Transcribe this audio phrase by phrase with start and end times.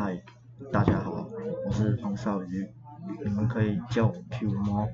[0.00, 0.22] 嗨，
[0.72, 1.26] 大家好，
[1.66, 2.70] 我是黄少宇，
[3.24, 4.88] 你们可以叫我 Q 猫。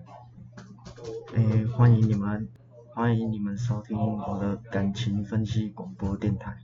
[1.34, 2.48] 诶，欢迎你们，
[2.94, 6.56] 欢迎你们收听我的感情分析广播电台。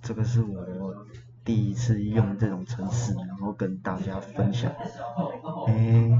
[0.00, 0.94] 这个是我
[1.44, 4.70] 第一次用这种程式，然后跟大家分享。
[5.66, 6.16] 诶，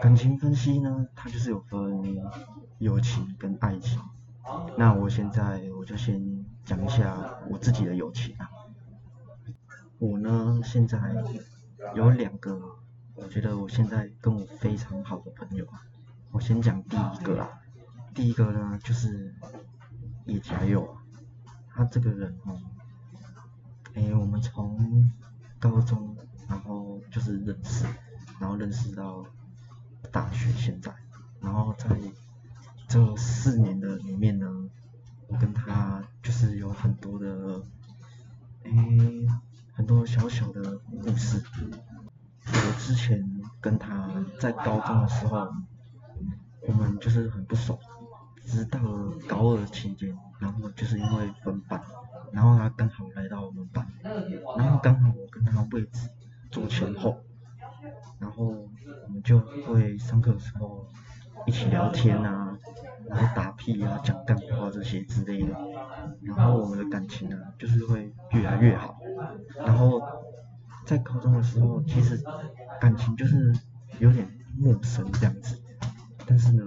[0.00, 2.02] 感情分析呢，它就是有分
[2.78, 4.00] 友情跟爱情。
[4.78, 8.48] 那我现在我就先讲一下我自己的友情啊。
[10.00, 10.98] 我呢，现在
[11.94, 12.58] 有两个，
[13.14, 15.82] 我觉得我现在跟我非常好的朋友啊。
[16.30, 17.60] 我先讲第一个啊，
[18.14, 19.34] 第一个呢就是
[20.24, 20.96] 叶嘉佑，
[21.68, 22.58] 他这个人哦，
[23.92, 25.10] 哎，我们从
[25.58, 26.16] 高中
[26.48, 27.84] 然后就是认识，
[28.40, 29.26] 然后认识到
[30.10, 30.90] 大学现在，
[31.42, 31.94] 然后在
[32.88, 34.48] 这四年的里面呢，
[35.26, 37.62] 我跟他就是有很多的，
[38.64, 38.70] 哎。
[39.80, 41.42] 很多小小的故事。
[42.44, 43.26] 我之前
[43.62, 45.48] 跟他在高中的时候，
[46.68, 47.78] 我们就是很不熟，
[48.44, 48.78] 直到
[49.26, 51.82] 高二期间，然后就是因为分班，
[52.30, 53.90] 然后他刚好来到我们班，
[54.58, 56.10] 然后刚好我跟他位置
[56.50, 57.18] 坐前后，
[58.18, 60.86] 然后我们就会上课的时候
[61.46, 62.54] 一起聊天啊，
[63.08, 65.56] 然后打屁啊、讲干话这些之类的，
[66.20, 68.89] 然后我们的感情呢，就是会越来越好。
[70.90, 72.20] 在高中的时候，其实
[72.80, 73.56] 感情就是
[74.00, 75.56] 有点陌生这样子，
[76.26, 76.64] 但是呢，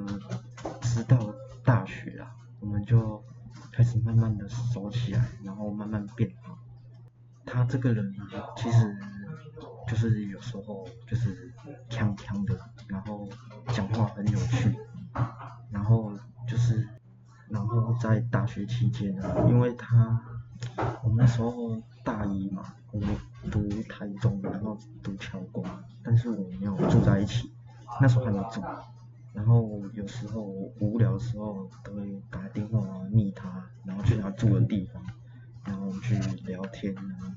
[0.79, 3.21] 直到大学啊，我们就
[3.73, 6.57] 开始慢慢的熟起来，然后慢慢变好。
[7.45, 8.15] 他这个人
[8.55, 8.97] 其实
[9.89, 11.53] 就是有时候就是
[11.89, 12.57] 锵锵的，
[12.87, 13.27] 然后
[13.73, 14.73] 讲话很有趣，
[15.69, 16.13] 然后
[16.47, 16.87] 就是
[17.49, 20.17] 然后在大学期间呢，因为他
[21.03, 21.77] 我们那时候。
[22.05, 23.07] 大一嘛，我读
[30.13, 30.43] 时候
[30.79, 32.79] 无聊的时候都会打电话
[33.11, 35.03] 密他，然后去他住的地方，
[35.65, 36.15] 然后去
[36.45, 37.35] 聊天啊，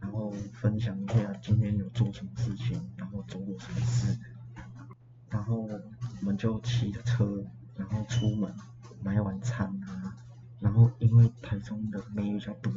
[0.00, 4.18] 然后分享一下今天有做什么事情，然后做过什么事，
[5.28, 7.44] 然后我们就骑着车，
[7.76, 8.52] 然后出门
[9.02, 10.16] 买晚餐啊，
[10.60, 12.72] 然后因为台中的妹比较多。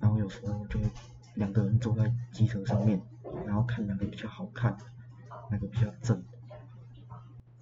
[0.00, 0.80] 然后有时候就
[1.34, 3.00] 两个人坐在机车上面，
[3.46, 4.74] 然后看哪个比较好看，
[5.50, 6.22] 哪个比较正，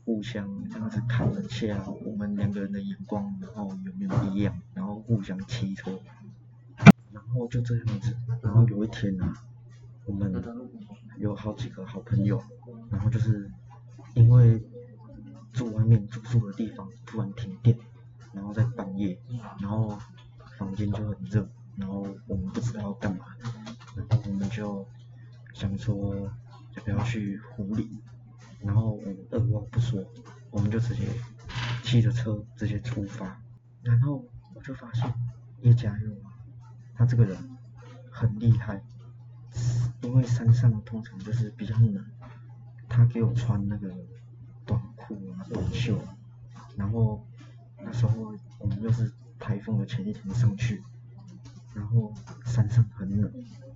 [0.04, 5.98] 互相这样子看一下我们两个人的眼光，然后有没有一样，然后互相骑车，
[7.12, 9.32] 然后就这样子，然后有一天啊，
[10.06, 10.32] 我们
[11.18, 12.42] 有好几个好朋友，
[12.90, 13.50] 然后就是
[14.14, 14.62] 因为
[15.52, 17.78] 住外面住宿的地方突然停电，
[18.32, 19.18] 然后在半夜，
[19.60, 19.98] 然后
[20.58, 21.48] 房间就很热。
[21.74, 23.24] 然后我们不知道干嘛，
[23.96, 24.86] 然后我们就
[25.54, 26.14] 想说
[26.76, 27.88] 要不要去湖里，
[28.64, 30.04] 然后我们二话不说，
[30.50, 31.08] 我们就直接
[31.82, 33.40] 骑着车直接出发，
[33.82, 34.24] 然后
[34.54, 35.12] 我就发现
[35.60, 36.32] 叶嘉佑啊，
[36.94, 37.36] 他这个人
[38.10, 38.82] 很厉害，
[40.02, 42.04] 因为山上通常就是比较冷，
[42.88, 43.92] 他给我穿那个
[44.64, 45.98] 短裤啊短袖，
[46.76, 47.26] 然后
[47.82, 50.82] 那时候我们又是台风的前一天上去。
[51.74, 52.12] 然后
[52.44, 53.32] 山上很冷，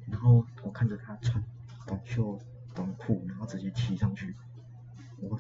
[0.07, 1.43] 然后我看着他穿
[1.87, 2.39] 短袖
[2.75, 4.37] 短裤，然后直接骑上去，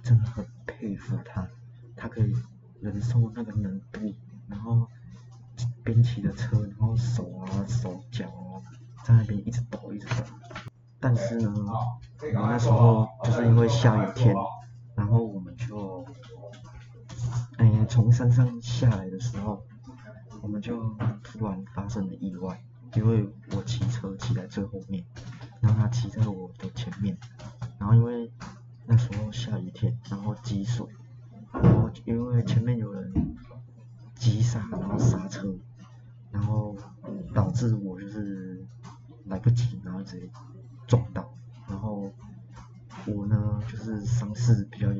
[0.06, 1.48] 真的很佩服他，
[1.96, 2.32] 他可以
[2.80, 4.14] 忍受那个冷度，
[30.66, 30.86] 水，
[31.52, 33.36] 然后因为前面有人
[34.14, 35.54] 急刹，然后刹车，
[36.30, 36.76] 然后
[37.32, 38.62] 导致我就是
[39.26, 40.28] 来不及，然后直接
[40.86, 41.32] 撞到，
[41.68, 42.10] 然后
[43.06, 44.92] 我呢就是伤势比较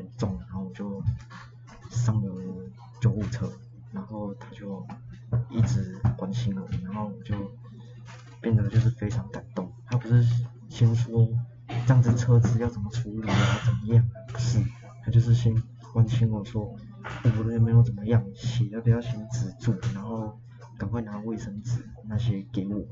[20.79, 22.83] 赶快拿卫生纸那些给我。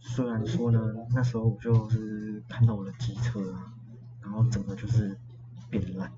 [0.00, 0.80] 虽然说呢，
[1.14, 3.74] 那时候我就是看到我的机车啊，
[4.22, 5.18] 然后整个就是
[5.70, 6.10] 变烂，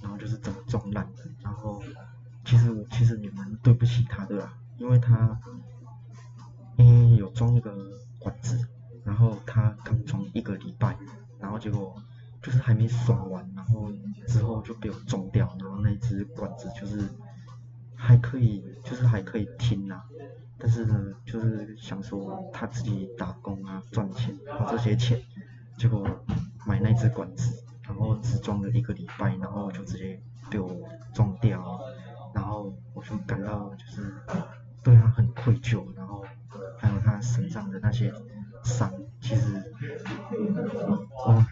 [0.00, 1.12] 然后就是整个撞烂了，
[1.42, 1.82] 然后
[2.44, 4.54] 其实其实也蛮对不起他的啦。
[4.78, 5.38] 因为他，
[6.76, 7.72] 因为有装一个
[8.18, 8.58] 管子，
[9.04, 10.96] 然后他刚装一个礼拜，
[11.38, 11.94] 然后结果
[12.42, 13.90] 就是还没爽完，然后
[14.26, 17.08] 之后就被我撞掉，然后那只管子就是
[18.06, 20.04] 还可以，就是还可以听啊，
[20.58, 25.18] 但是呢，就是想说他自己打工啊赚钱，把这些钱，
[25.78, 26.06] 结果
[26.66, 30.20] 买那只管子，然后只装了一个礼拜，然后就直接
[30.50, 30.70] 被我
[31.14, 31.80] 撞掉，
[32.34, 34.14] 然后我就感到就是
[34.82, 36.22] 对他很愧疚，然后
[36.78, 38.12] 还有他身上的那些
[38.64, 39.72] 伤，其实
[41.26, 41.44] 我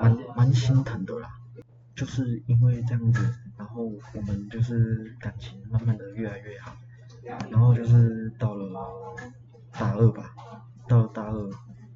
[0.00, 1.28] 蛮蛮心疼的啦，
[1.96, 3.82] 就是因为这样子，然后
[4.14, 4.75] 我们就是
[5.18, 6.76] 感情慢慢的越来越好，
[7.50, 9.14] 然后就是到了
[9.72, 10.34] 大二吧，
[10.86, 11.50] 到了大二，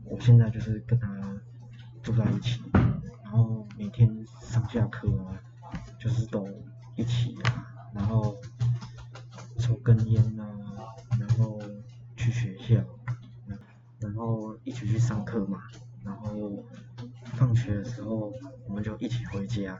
[0.04, 1.08] 我现在就是跟他
[2.02, 2.62] 住在一起，
[3.22, 5.38] 然后每天上下课啊，
[5.98, 6.46] 就是都
[6.96, 8.36] 一起啊，然后
[9.58, 10.46] 抽根烟啊，
[11.18, 11.60] 然后
[12.16, 12.82] 去学校，
[14.00, 15.62] 然后一起去上课嘛，
[16.04, 16.64] 然后
[17.34, 18.32] 放学的时候
[18.66, 19.78] 我们就一起回家，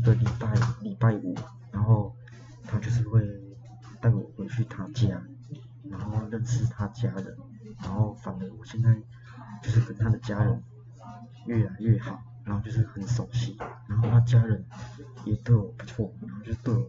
[0.00, 0.50] 一个礼拜
[0.80, 1.34] 礼拜五，
[1.70, 2.16] 然后
[2.64, 3.20] 他就是会
[4.00, 5.22] 带我回去他家，
[5.90, 7.36] 然后认识他家人，
[7.82, 8.96] 然后反而我现在
[9.62, 10.62] 就是跟他的家人
[11.44, 14.64] 越来越好，然后就是很熟悉，然后他家人
[15.26, 16.88] 也对我不错，然后就对我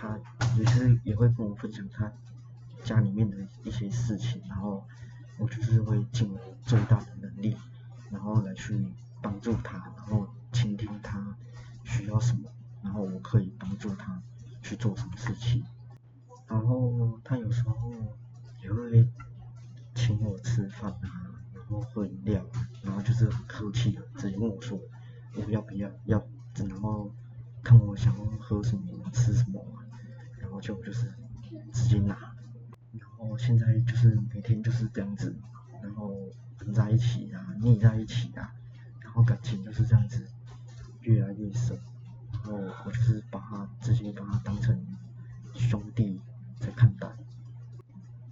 [0.00, 0.18] 他
[0.56, 2.10] 也是也会跟我分享他
[2.82, 4.82] 家里面的一些事情，然后
[5.38, 7.54] 我就是会尽我最大的能力，
[8.10, 8.82] 然后来去
[9.20, 11.36] 帮助他，然后倾听他
[11.84, 12.48] 需要什么，
[12.82, 14.22] 然后我可以帮助他
[14.62, 15.62] 去做什么事情。
[16.48, 17.92] 然后他有时候
[18.62, 19.06] 也会
[19.94, 22.42] 请我吃饭啊，然后喝饮料，
[22.82, 24.80] 然后就是很客气的直接问我说
[25.36, 26.24] 我要不要要，
[26.54, 27.12] 然后
[27.62, 29.62] 看我想要喝什么吃什么，
[30.60, 31.12] 就就是
[31.72, 32.14] 直接拿，
[32.92, 35.34] 然后现在就是每天就是这样子，
[35.82, 36.14] 然后
[36.58, 38.52] 混在一起啊，腻在一起啊，
[39.00, 40.24] 然后感情就是这样子
[41.00, 41.78] 越来越深，
[42.32, 42.54] 然后
[42.84, 44.78] 我就是把他直接把他当成
[45.54, 46.20] 兄弟
[46.58, 47.08] 在看待。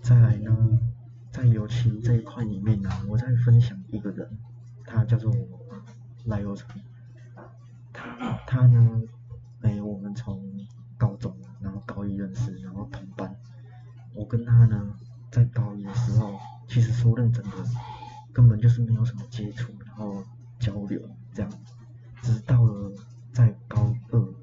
[0.01, 0.79] 再来呢，
[1.33, 4.39] 在友情这一块里面呢，我再分享一个人，
[4.85, 5.35] 他叫做
[6.27, 6.69] 赖友成，
[7.93, 9.03] 他他呢，
[9.63, 10.41] 哎，我们从，
[11.99, 13.35] 高一认识，然后同班，
[14.15, 14.97] 我跟他呢，
[15.33, 17.51] 在高一的时候，其实说认真的，
[18.33, 20.23] 根本就是没有什么接触，然后
[20.61, 21.01] 交流
[21.35, 21.51] 这样，
[22.23, 22.93] 直到了
[23.33, 24.35] 在高二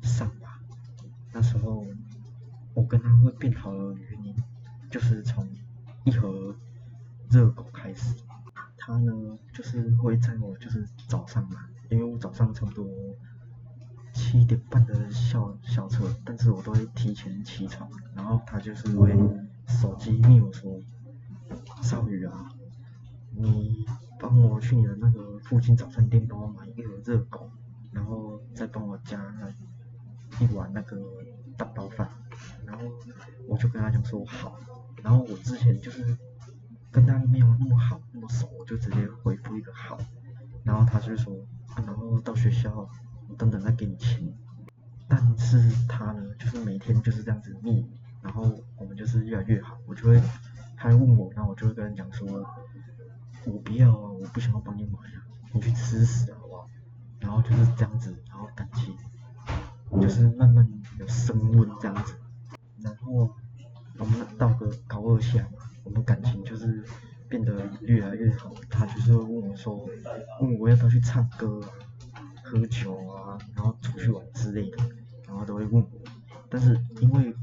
[0.00, 0.58] 上吧，
[1.30, 1.84] 那时候
[2.72, 4.34] 我跟他会变好的原因，
[4.90, 5.46] 就是从
[6.04, 6.56] 一盒
[7.28, 8.14] 热狗开始，
[8.78, 9.12] 他呢
[9.52, 12.86] 就是会在我就是早上嘛，因为我早上差不多
[14.14, 15.57] 七点半的校，
[17.18, 19.12] 前起床，然后他就是会
[19.66, 20.80] 手机密我说，
[21.82, 22.48] 少宇啊，
[23.34, 23.84] 你
[24.20, 27.50] 帮我去你的那个附近早餐店帮我买一盒热狗，
[27.90, 29.20] 然后再帮我加
[30.38, 30.96] 一碗那个
[31.56, 32.08] 蛋包饭，
[32.64, 32.84] 然后
[33.48, 34.56] 我就跟他讲说好，
[35.02, 36.16] 然后我之前就是
[36.92, 39.98] 跟他没有那么好那么熟，我就直接回复一个好，
[40.62, 41.34] 然后他就说，
[41.74, 42.88] 啊、然后到学校
[43.28, 44.32] 我等等再给你钱，
[45.08, 47.84] 但是他呢就是每天就是这样子腻，
[48.22, 48.42] 然后
[48.76, 50.20] 我们就是越来越好，我就会
[50.76, 52.28] 他问我，然后我就会跟他讲说，
[53.46, 56.68] 我不要啊，我不想要帮你买啊，你去吃屎好不好？
[57.20, 58.94] 然后就是这样子，然后感情
[60.00, 62.14] 就是慢慢有升温这样子，
[62.82, 63.34] 然后
[63.98, 66.84] 我们到个高二下嘛，我们感情就是
[67.28, 69.88] 变得越来越好，他就是问我说，
[70.40, 71.60] 问我要不要去唱歌，
[72.50, 74.78] 喝酒啊，然后出去玩之类的，
[75.26, 75.88] 然后都会问我，
[76.48, 77.34] 但是因为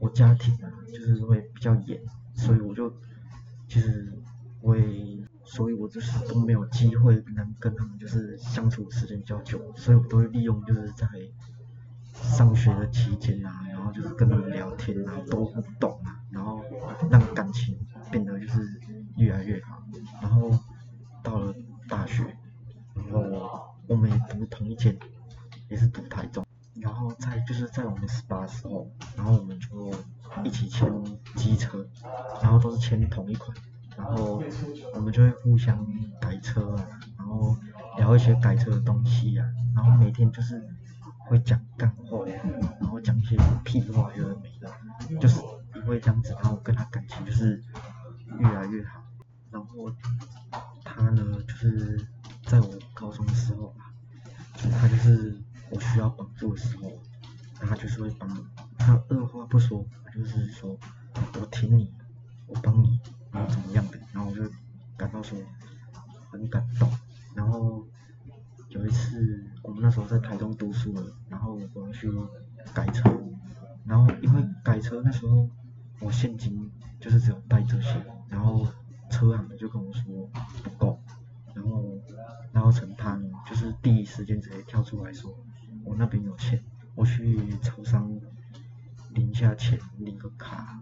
[0.00, 2.00] 我家庭啊，就是会比较严，
[2.34, 2.92] 所以我就
[3.66, 4.12] 其实
[4.62, 11.06] 会，所以我就是都没有机会能跟他们就是相处时间比较久，所以我都会利用就是在
[12.14, 16.62] 上学的期间啊，然后就是跟他们聊天啊，多互动啊，然后
[17.10, 17.76] 让感情
[18.10, 18.80] 变得就是
[19.16, 19.82] 越来越好，
[20.22, 20.50] 然后
[21.22, 21.54] 到了
[21.88, 22.36] 大学，
[22.94, 24.96] 然后我们也读同一间，
[25.68, 29.92] 也是读台中，然后在就是在我们十八的时候，然后我们就
[30.44, 30.90] 一起签
[31.36, 31.86] 机车，
[32.42, 33.56] 然后都是签同一款，
[33.96, 34.42] 然后
[34.94, 35.86] 我们就会互相
[36.20, 37.56] 改车啊，然后
[37.96, 40.62] 聊一些改车的东西啊，然后每天就是
[41.28, 42.26] 会讲干话，
[42.80, 44.68] 然后讲一些屁话，有的没的，
[45.20, 45.40] 就是
[45.76, 47.62] 因为这样子，然后跟他感情就是
[48.38, 49.00] 越来越好，
[49.50, 49.92] 然后
[50.84, 52.04] 他呢就是
[52.44, 52.75] 在我，
[54.86, 55.36] 就是
[55.70, 56.92] 我需要帮助的时候，
[57.60, 58.28] 他就是会帮，
[58.78, 60.78] 他二话不说，他就是说
[61.40, 61.92] 我挺你，
[62.46, 63.00] 我帮你，
[63.32, 64.42] 然后怎么样的，然后我就
[64.96, 65.38] 感到说
[66.30, 66.90] 很感动，
[67.34, 67.86] 然后
[68.68, 72.10] 有一次我们那时候在台中读书了，然后我要去
[72.74, 73.10] 改车，
[73.84, 75.48] 然后因为改车那时候
[76.00, 78.66] 我现金就是只有带这些，然后
[79.10, 80.30] 车行的就跟我说
[80.62, 81.00] 不够，
[81.56, 81.98] 然后
[82.52, 85.34] 然后陈他呢就是第一时间直接跳出来说
[85.84, 86.62] 我那边有钱，
[86.94, 88.08] 我去超商
[89.14, 90.78] 领一下钱，领个卡，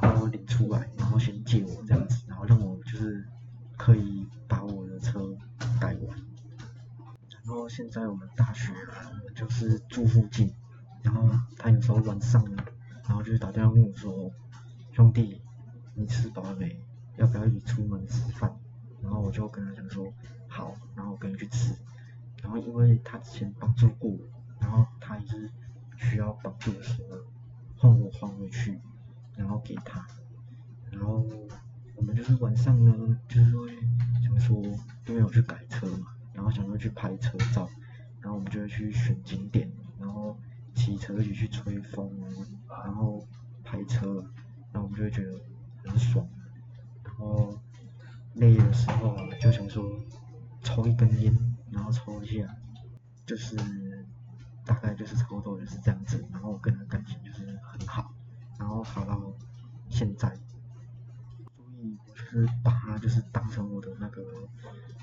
[0.00, 3.24] 然后领出来，然后先借我这样子，然后让我就是
[3.76, 5.36] 可以把我的车
[5.78, 6.18] 改完。
[7.44, 8.72] 然后现在我们大学，
[9.34, 10.52] 就是住附近，
[11.02, 12.44] 然后他有时候晚上，
[13.06, 14.30] 然后就打电话问我说，
[14.92, 15.42] 兄弟，
[15.94, 16.80] 你吃饱了没？
[17.16, 18.54] 要不要一起出门吃饭？
[19.02, 20.12] 然后我就跟他讲说，
[20.48, 21.74] 好，然后我跟你去吃。
[22.42, 24.18] 然后因为他之前帮助过我，
[24.60, 25.50] 然后他也是
[25.96, 27.18] 需要帮助的时候，
[27.76, 28.78] 换我还回去，
[29.36, 30.06] 然后给他。
[30.90, 31.24] 然后
[31.96, 33.76] 我们就是晚上呢，就是会
[34.22, 34.62] 想说，
[35.06, 37.68] 因为我去改车嘛，然后想说去拍车照，
[38.20, 40.36] 然后我们就会去选景点，然后
[40.74, 42.10] 骑车一起去吹风，
[42.68, 43.26] 然后
[43.64, 44.24] 拍车，
[44.72, 45.40] 然后我们就会觉得
[45.84, 46.26] 很爽。
[47.04, 47.58] 然后
[48.34, 49.84] 累的时候就想说
[50.62, 51.36] 抽一根烟，
[51.70, 52.56] 然后抽一下，
[53.26, 53.56] 就是
[54.64, 58.12] 大概就是差不多就是这样子，然后我跟他感情就是很好，
[58.58, 59.20] 然后好到
[59.88, 60.28] 现在，
[61.56, 64.22] 所以我就是把他就是当成我的那个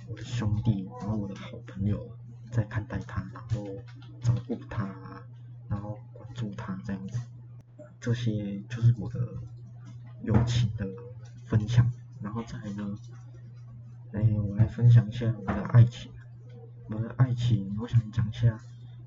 [0.08, 2.10] 我的兄弟，然后我的好朋友
[2.52, 3.68] 在看待他，然后
[4.22, 4.96] 照顾他，
[5.68, 7.20] 然后关注他这样子，
[8.00, 9.20] 这些就是我的
[10.22, 10.88] 友情的
[11.46, 11.92] 分享，
[12.22, 12.96] 然后再来呢，
[14.16, 16.10] 哎，我来分享一下我的爱情。
[16.88, 18.58] 我的爱情，我想讲一下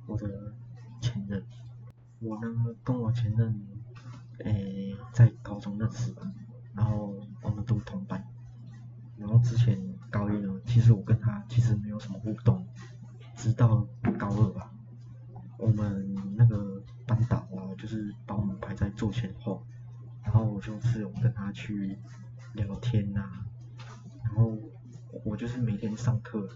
[0.06, 0.52] 我的
[1.00, 1.42] 前任。
[2.18, 3.58] 我呢，跟我前任，
[4.44, 6.30] 诶，在高中认识的，
[6.74, 8.22] 然后我们都同班。
[9.16, 12.66] 然后之前高一呢，其实我跟他其实没有什么互动，
[13.34, 13.86] 直到
[14.18, 14.70] 高二吧，
[15.56, 19.64] 我们那个班导啊，就是把我们排在座前后，
[20.22, 21.98] 然后我就是有跟他去
[22.52, 23.46] 聊天呐、
[25.38, 26.48] 就是每天上课，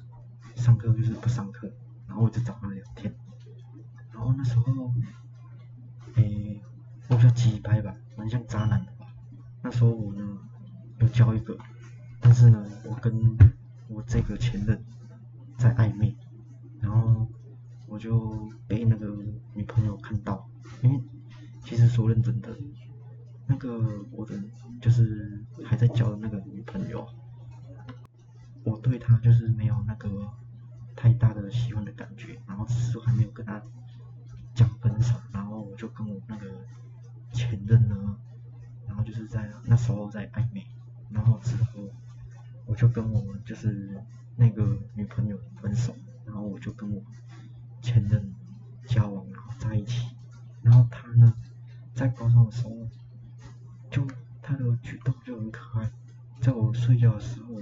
[0.57, 1.73] 上课就是不上课，
[2.09, 3.15] 然后我就找他聊天，
[4.13, 4.93] 然后那时候，
[6.17, 6.61] 诶，
[7.09, 9.07] 我比较鸡掰吧，蛮像渣男的吧。
[9.63, 10.37] 那时候我呢
[10.99, 11.57] 有交一个，
[12.21, 13.39] 但是呢，我跟
[13.87, 14.85] 我这个前任
[15.57, 16.17] 在暧昧，
[16.81, 17.29] 然后
[17.87, 19.07] 我就被那个
[19.55, 20.45] 女朋友看到，
[20.83, 21.01] 因为
[21.65, 22.49] 其实说认真的，
[23.47, 24.35] 那个我的
[24.81, 27.09] 就是还在交的那个女朋友，
[28.65, 30.09] 我对他就是没有那个
[30.95, 33.61] 太大的喜欢的感觉，然后只是还没有跟他
[34.55, 36.47] 讲分手，然后我就跟我那个
[37.33, 38.17] 前任呢，
[38.87, 40.67] 然后就是在那时候在暧昧，
[41.11, 41.71] 然后之后
[42.67, 44.01] 我就跟我们就是
[44.37, 47.03] 那个女朋友分手，然后我就跟我
[47.81, 48.33] 前任
[48.87, 50.15] 交往，然后在一起，
[50.63, 51.35] 然后他呢，
[51.95, 52.71] 在高中的时候，
[53.91, 54.07] 就
[54.41, 55.91] 他的举动就很可爱，
[56.41, 57.61] 在我睡觉的时候，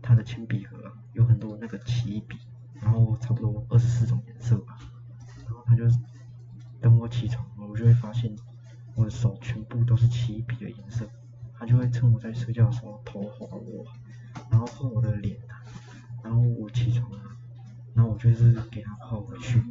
[0.00, 2.38] 他的铅笔盒啊有很多那个奇异笔，
[2.80, 4.78] 然后差不多二十四种颜色吧，
[5.44, 5.84] 然后他就
[6.80, 8.34] 等我起床，我就会发现
[9.00, 11.08] 我的手全部都是奇异笔的颜色，
[11.58, 13.82] 他就会趁我在睡觉的时候偷划我，
[14.50, 15.64] 然后画我的脸啊，
[16.22, 17.34] 然后我起床啊，
[17.94, 19.64] 然后我就是给他画回去，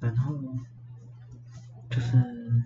[0.00, 0.36] 然后
[1.88, 2.64] 就是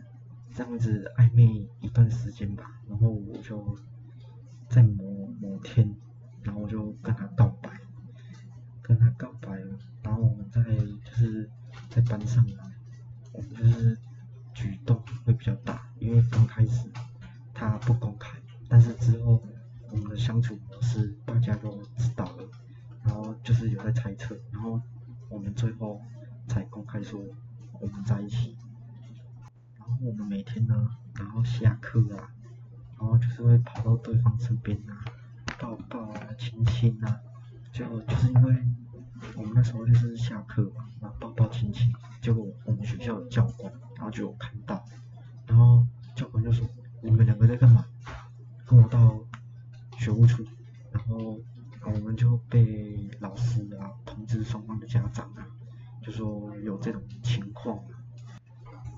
[0.54, 3.78] 这样子暧昧一段时间吧，然后我就
[4.70, 5.94] 在某某天，
[6.44, 7.70] 然后我就跟他告白，
[8.80, 11.50] 跟他告白了，然后我们在就是
[11.90, 12.72] 在班上啊，
[13.32, 13.98] 我们就是
[14.56, 16.88] 举动会比较大，因为刚开始
[17.52, 18.38] 他不公开，
[18.70, 19.38] 但是之后
[19.90, 22.48] 我们的相处模式大家都知道了，
[23.04, 24.80] 然后就是有在猜测，然后
[25.28, 26.00] 我们最后
[26.48, 27.20] 才公开说
[27.78, 28.56] 我们在一起。
[29.78, 32.32] 然后我们每天呢，然后下课啊，
[32.98, 35.04] 然后就是会跑到对方身边啊，
[35.58, 37.20] 抱抱啊，亲亲啊，
[37.72, 38.56] 就就是因为
[39.36, 44.84] 我们那时候就是下课嘛，然后抱抱亲亲，结果我们学校的教官然后就看到，
[45.46, 45.84] 然后
[46.14, 46.66] 教官就说
[47.02, 47.84] 你们两个在干嘛？
[48.66, 49.18] 跟我到
[49.98, 50.44] 学务处，
[50.90, 51.38] 然后
[51.84, 55.46] 我们就被老师啊通知双方的家长啊，
[56.02, 57.78] 就说有这种情况。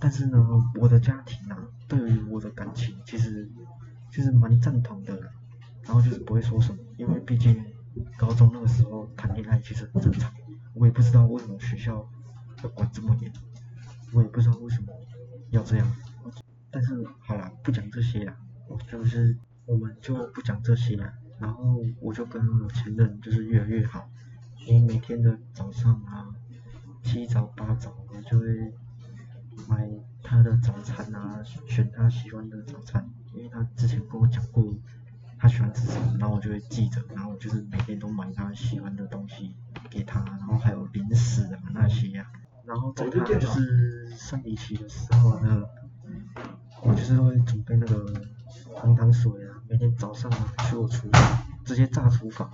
[0.00, 0.38] 但是呢，
[0.80, 3.50] 我的家庭啊，对于我的感情其实
[4.10, 5.20] 其实蛮赞同的，
[5.82, 7.62] 然后就是不会说什么，因为毕竟
[8.16, 10.32] 高中那个时候谈恋爱其实很正常，
[10.72, 12.08] 我也不知道为什么学校
[12.62, 13.30] 要管这么严，
[14.12, 14.88] 我也不知道为什么
[15.50, 15.96] 要这样。
[16.70, 18.36] 但是好了，不讲这些啦，
[18.68, 19.36] 我就是
[19.66, 24.08] 我们就不讲这些啦，然后我就跟我前任就是越来越好，
[24.68, 26.34] 我每天的早上啊，
[27.02, 28.72] 七早八早我就会。
[29.68, 29.90] 买
[30.22, 34.72] 他的早餐啊，选他喜欢的早餐，因为他之前跟我讲过
[35.36, 39.56] 他喜欢吃什么，然后我就会记着，然后我就是每天都买他喜欢的东西
[39.90, 42.30] 给他，然后还有零食啊那些呀，
[42.68, 45.64] 然后在他就是生理期的时候呢，
[46.82, 48.06] 我就是会准备那个
[48.75, 52.50] 红糖水啊，每天早上去我厨房直接炸厨房，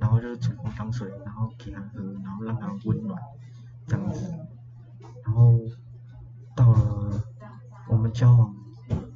[0.00, 3.20] 然后就是煮红糖水，然后给他喝，然后让他温暖
[3.86, 4.32] 这样子，
[5.24, 5.58] 然后。
[6.56, 7.22] 到了
[7.88, 8.54] 我们交往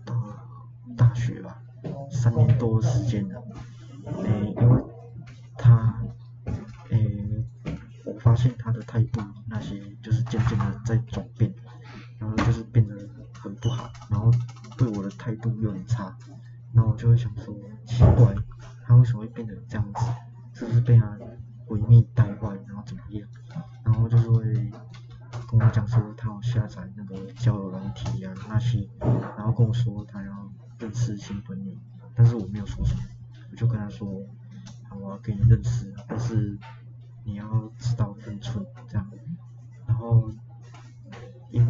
[0.07, 0.37] 到了
[0.97, 1.61] 大学吧，
[2.11, 3.44] 三年多的时间了，
[8.35, 11.54] 发现他的态度那些就是渐渐的在转变，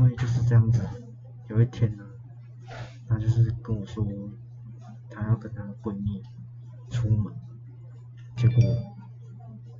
[0.05, 0.87] 因为就是这样子，
[1.49, 2.05] 有一天呢，
[3.09, 4.07] 他就是跟我说
[5.09, 6.23] 他要跟他闺蜜
[6.91, 7.33] 出门，
[8.37, 8.57] 结果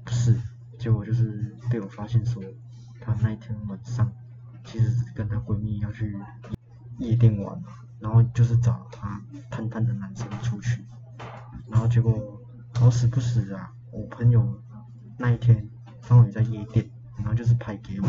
[0.03, 0.35] 不是，
[0.79, 2.43] 结果就是被我发现说。
[3.01, 4.11] 她那一天晚上，
[4.65, 6.19] 其实是跟她闺蜜要去
[6.97, 7.69] 夜店玩嘛，
[8.01, 9.21] 然后就是找她
[9.51, 10.83] 探探的男生出去，
[11.69, 12.41] 然后结果
[12.73, 14.59] 好死不死啊，我朋友
[15.19, 15.69] 那一天
[16.09, 18.09] 刚好也在夜店，然后就是拍给我，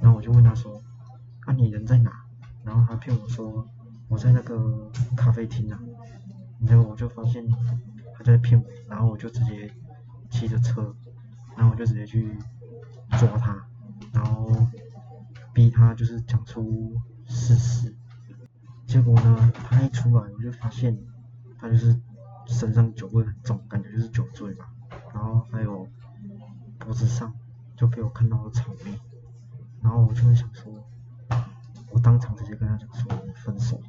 [0.00, 0.80] 然后我就问他说，
[1.46, 2.10] 啊你人在哪？
[2.64, 3.66] 然后他骗我说
[4.08, 5.80] 我在那个咖啡厅啊，
[6.60, 7.44] 然后我就发现
[8.16, 9.70] 他在骗我，然后我就直接
[10.30, 10.94] 骑着车，
[11.56, 12.38] 然后我就直接去
[13.18, 13.66] 抓他。
[14.12, 14.66] 然后
[15.52, 16.94] 逼他就是讲出
[17.26, 17.94] 事实，
[18.86, 20.96] 结果呢，他一出来我就发现
[21.58, 21.98] 他就是
[22.46, 24.66] 身上酒味很重，感觉就是酒醉嘛。
[25.12, 25.88] 然后还有
[26.78, 27.32] 脖子上
[27.76, 28.98] 就被我看到了草莓，
[29.82, 30.72] 然后我就会想说，
[32.02, 33.10] 当场直接跟他讲说
[33.44, 33.80] 分手，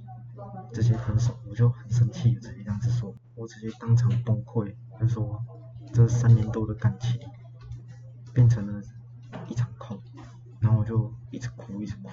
[0.72, 5.44] 直接分手，我就很生气，直接这样子说，我直接当场崩溃，就说
[5.92, 7.20] 这三年多的感情
[8.34, 8.82] 变成了
[9.48, 10.00] 一场空。
[10.60, 12.10] 然后我就一直哭，一直哭，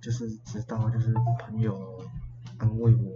[0.00, 2.00] 就是直到就是朋友
[2.58, 3.12] 安慰我